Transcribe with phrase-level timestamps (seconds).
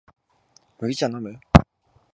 [0.79, 1.39] 麦茶のむ？